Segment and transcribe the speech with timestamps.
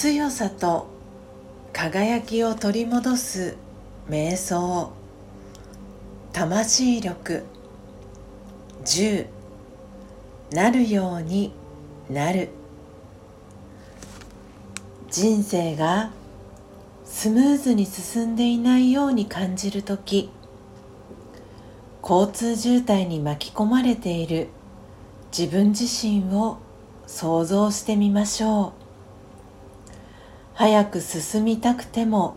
[0.00, 0.86] 白さと
[1.72, 3.56] 輝きを取り戻す
[4.08, 4.92] 瞑想
[6.32, 7.42] 魂力。
[8.84, 9.26] 10
[10.52, 11.52] なるように
[12.08, 12.50] なる。
[15.10, 16.12] 人生が
[17.04, 20.30] スムーズに進んでいないように感じる時。
[22.08, 24.46] 交通渋滞に巻き込まれている。
[25.36, 26.58] 自分自身を
[27.08, 28.87] 想像してみましょう。
[30.58, 32.34] 早く進みたくても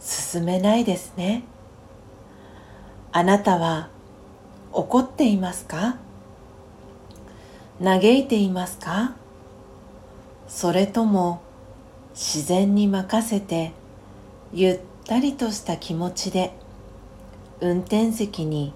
[0.00, 1.42] 進めないですね。
[3.12, 3.90] あなたは
[4.72, 5.98] 怒っていますか？
[7.84, 9.14] 嘆いていますか？
[10.48, 11.42] それとも
[12.14, 13.72] 自然に任せて
[14.54, 16.54] ゆったりとした気持ちで
[17.60, 18.72] 運転席に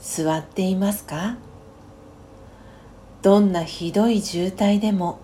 [0.00, 1.36] 座っていますか？
[3.22, 5.20] どんなひどい渋滞でも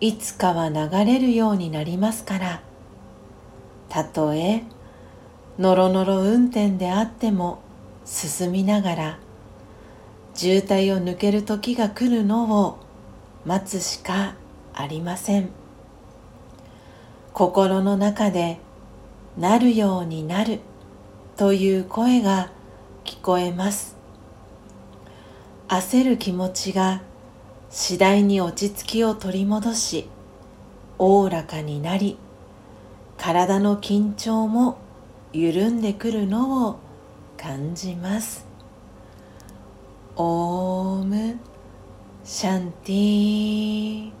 [0.00, 2.62] いつかは流れるようになりますから。
[3.90, 4.62] たとえ
[5.58, 7.60] のろのろ運転であっても
[8.06, 9.18] 進みながら
[10.32, 12.78] 渋滞を抜ける時が来るのを
[13.44, 14.36] 待つしか
[14.72, 15.50] ありません。
[17.34, 18.58] 心の中で
[19.36, 20.60] なるようになる
[21.36, 22.50] という声が
[23.04, 23.96] 聞こえます。
[25.68, 27.02] 焦る気持ちが
[27.70, 30.08] 次第に落ち着きを取り戻し
[30.98, 32.18] おおらかになり
[33.16, 34.78] 体の緊張も
[35.32, 36.80] 緩んでくるのを
[37.36, 38.44] 感じます。
[40.16, 41.38] オーム
[42.24, 44.19] シャンティー。